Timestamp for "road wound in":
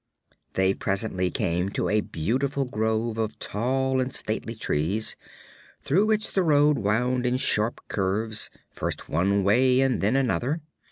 6.41-7.37